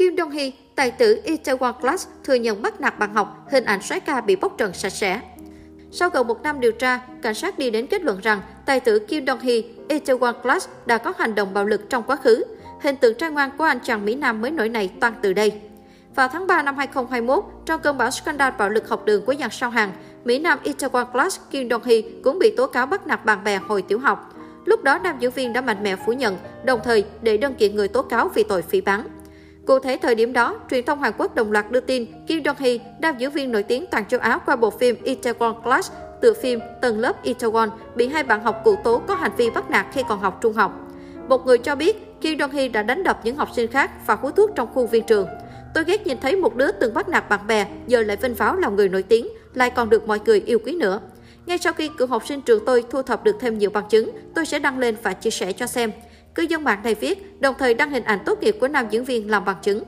[0.00, 3.82] Kim Dong Hee, tài tử Itaewon Class thừa nhận bắt nạt bạn học, hình ảnh
[3.82, 5.20] soái ca bị bóc trần sạch sẽ.
[5.90, 8.98] Sau gần một năm điều tra, cảnh sát đi đến kết luận rằng tài tử
[8.98, 12.44] Kim Dong Hee, Itaewon Class đã có hành động bạo lực trong quá khứ.
[12.80, 15.52] Hình tượng trai ngoan của anh chàng Mỹ Nam mới nổi này toàn từ đây.
[16.14, 19.50] Vào tháng 3 năm 2021, trong cơn bão scandal bạo lực học đường của dàn
[19.50, 19.92] sao hàng,
[20.24, 23.56] Mỹ Nam Itaewon Class Kim Dong Hee cũng bị tố cáo bắt nạt bạn bè
[23.56, 24.34] hồi tiểu học.
[24.64, 27.76] Lúc đó, nam diễn viên đã mạnh mẽ phủ nhận, đồng thời để đơn kiện
[27.76, 29.19] người tố cáo vì tội phỉ báng.
[29.66, 32.56] Cụ thể thời điểm đó, truyền thông Hàn Quốc đồng loạt đưa tin Kim Dong
[32.58, 36.32] Hee, nam diễn viên nổi tiếng toàn châu Á qua bộ phim Itaewon Class, tựa
[36.32, 39.86] phim Tầng lớp Itaewon, bị hai bạn học cụ tố có hành vi bắt nạt
[39.92, 40.72] khi còn học trung học.
[41.28, 44.14] Một người cho biết Kim Dong Hee đã đánh đập những học sinh khác và
[44.14, 45.26] hút thuốc trong khu viên trường.
[45.74, 48.56] Tôi ghét nhìn thấy một đứa từng bắt nạt bạn bè, giờ lại vinh pháo
[48.56, 51.00] làm người nổi tiếng, lại còn được mọi người yêu quý nữa.
[51.46, 54.10] Ngay sau khi cựu học sinh trường tôi thu thập được thêm nhiều bằng chứng,
[54.34, 55.92] tôi sẽ đăng lên và chia sẻ cho xem.
[56.34, 59.04] Cư dân mạng này viết, đồng thời đăng hình ảnh tốt nghiệp của nam diễn
[59.04, 59.82] viên làm bằng chứng.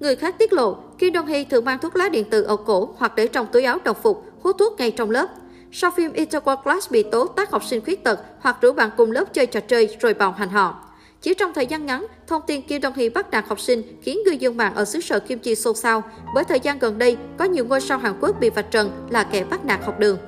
[0.00, 2.94] Người khác tiết lộ, Kim Dong Hee thường mang thuốc lá điện tử ở cổ
[2.98, 5.26] hoặc để trong túi áo đồng phục, hút thuốc ngay trong lớp.
[5.72, 9.10] Sau phim Itaewon Class bị tố tác học sinh khuyết tật hoặc rủ bạn cùng
[9.10, 10.84] lớp chơi trò chơi rồi bạo hành họ.
[11.22, 14.18] Chỉ trong thời gian ngắn, thông tin Kim Dong Hee bắt nạt học sinh khiến
[14.24, 16.02] người dân mạng ở xứ sở Kim Chi xôn xao.
[16.34, 19.24] Bởi thời gian gần đây, có nhiều ngôi sao Hàn Quốc bị vạch trần là
[19.24, 20.18] kẻ bắt nạt học đường.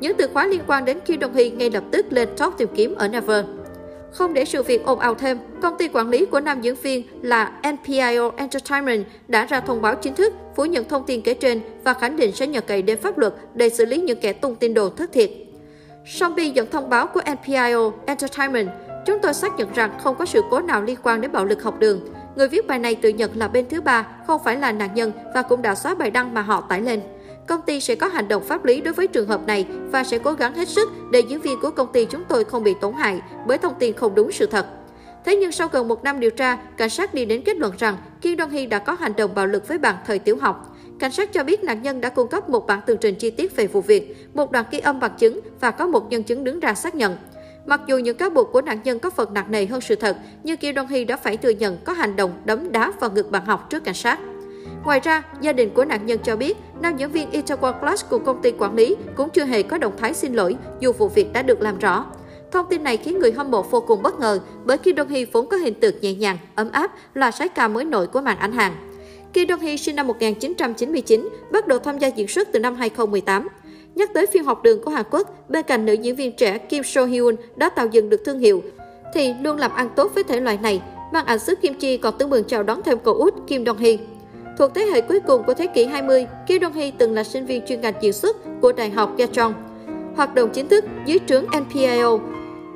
[0.00, 2.68] Những từ khóa liên quan đến Kim Dong Hee ngay lập tức lên top tìm
[2.76, 3.44] kiếm ở Naver.
[4.12, 7.02] Không để sự việc ồn ào thêm, công ty quản lý của nam diễn viên
[7.22, 11.60] là NPIO Entertainment đã ra thông báo chính thức phủ nhận thông tin kể trên
[11.84, 14.56] và khẳng định sẽ nhờ cậy đến pháp luật để xử lý những kẻ tung
[14.56, 15.30] tin đồn thất thiệt.
[16.06, 18.68] Song Bi dẫn thông báo của NPIO Entertainment,
[19.06, 21.62] chúng tôi xác nhận rằng không có sự cố nào liên quan đến bạo lực
[21.62, 22.00] học đường.
[22.36, 25.12] Người viết bài này tự nhận là bên thứ ba, không phải là nạn nhân
[25.34, 27.00] và cũng đã xóa bài đăng mà họ tải lên.
[27.50, 30.18] Công ty sẽ có hành động pháp lý đối với trường hợp này và sẽ
[30.18, 32.94] cố gắng hết sức để diễn viên của công ty chúng tôi không bị tổn
[32.94, 34.66] hại bởi thông tin không đúng sự thật.
[35.24, 37.96] Thế nhưng sau gần một năm điều tra, cảnh sát đi đến kết luận rằng
[38.20, 40.76] Kim Dong Hee đã có hành động bạo lực với bạn thời tiểu học.
[40.98, 43.56] Cảnh sát cho biết nạn nhân đã cung cấp một bản tường trình chi tiết
[43.56, 46.60] về vụ việc, một đoạn ghi âm bằng chứng và có một nhân chứng đứng
[46.60, 47.16] ra xác nhận.
[47.66, 50.16] Mặc dù những cáo buộc của nạn nhân có phần nặng nề hơn sự thật,
[50.42, 53.30] nhưng Kim Dong Hee đã phải thừa nhận có hành động đấm đá vào ngực
[53.30, 54.18] bạn học trước cảnh sát.
[54.84, 58.24] Ngoài ra, gia đình của nạn nhân cho biết, nam diễn viên Itaewon Class cùng
[58.24, 61.32] công ty quản lý cũng chưa hề có động thái xin lỗi dù vụ việc
[61.32, 62.06] đã được làm rõ.
[62.52, 65.24] Thông tin này khiến người hâm mộ vô cùng bất ngờ bởi Kim Dong Hee
[65.32, 68.38] vốn có hình tượng nhẹ nhàng, ấm áp là sái ca mới nổi của màn
[68.38, 68.72] ảnh Hàn.
[69.32, 73.48] Kim Dong Hee sinh năm 1999, bắt đầu tham gia diễn xuất từ năm 2018.
[73.94, 76.84] Nhắc tới phim học đường của Hàn Quốc, bên cạnh nữ diễn viên trẻ Kim
[76.84, 78.62] So Hyun đã tạo dựng được thương hiệu,
[79.14, 80.82] thì luôn làm ăn tốt với thể loại này.
[81.12, 83.78] Màn ảnh xứ Kim Chi còn tương mừng chào đón thêm cậu út Kim Dong
[83.78, 83.96] Hee.
[84.60, 87.46] Thuộc thế hệ cuối cùng của thế kỷ 20, Kim Dong Hee từng là sinh
[87.46, 89.52] viên chuyên ngành diễn xuất của Đại học Gyeongchang.
[90.16, 92.18] Hoạt động chính thức dưới trướng NPIO,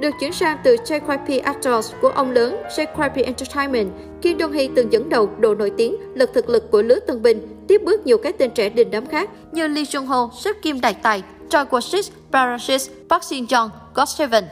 [0.00, 3.88] được chuyển sang từ JYP Actors của ông lớn JYP Entertainment,
[4.22, 7.22] Kim Dong Hee từng dẫn đầu độ nổi tiếng, lực thực lực của lứa tân
[7.22, 10.62] binh, tiếp bước nhiều cái tên trẻ đình đám khác như Lee Jung Ho, Sếp
[10.62, 14.44] Kim Đại Tài, Choi Kwon Sik, Parasis, Park Shin Jong, God Seven.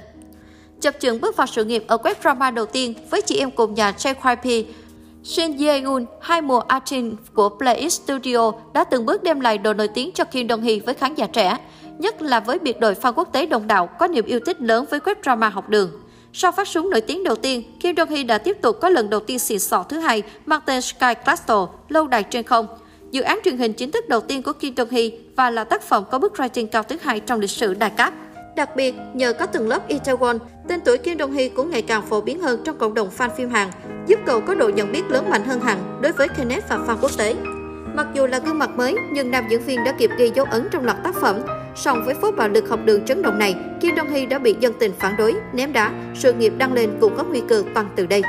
[0.81, 3.75] Chập chững bước vào sự nghiệp ở web drama đầu tiên với chị em cùng
[3.75, 4.65] nhà JYP,
[5.25, 9.89] Shin Ye-eun, hai mùa Artin của Play Studio đã từng bước đem lại độ nổi
[9.89, 11.59] tiếng cho Kim Dong Hee với khán giả trẻ,
[11.99, 14.85] nhất là với biệt đội fan quốc tế đông đảo có niềm yêu thích lớn
[14.91, 15.91] với web drama học đường.
[16.33, 19.11] Sau phát súng nổi tiếng đầu tiên, Kim Dong Hee đã tiếp tục có lần
[19.11, 22.67] đầu tiên xịn sò thứ hai mang tên Sky Castle, lâu đài trên không.
[23.11, 25.83] Dự án truyền hình chính thức đầu tiên của Kim Dong Hee và là tác
[25.83, 28.15] phẩm có bước rating cao thứ hai trong lịch sử đài cáp.
[28.57, 32.03] Đặc biệt, nhờ có từng lớp Itaewon, tên tuổi Kim Dong Hee cũng ngày càng
[32.03, 33.69] phổ biến hơn trong cộng đồng fan phim Hàn,
[34.07, 36.97] giúp cậu có độ nhận biết lớn mạnh hơn hẳn đối với Kenneth và fan
[37.01, 37.35] quốc tế.
[37.95, 40.69] Mặc dù là gương mặt mới, nhưng nam diễn viên đã kịp ghi dấu ấn
[40.71, 41.37] trong loạt tác phẩm.
[41.77, 44.57] Song với phốt bạo lực học đường chấn động này, Kim Dong Hee đã bị
[44.61, 47.89] dân tình phản đối, ném đá, sự nghiệp đăng lên cũng có nguy cơ tăng
[47.97, 48.23] từ đây.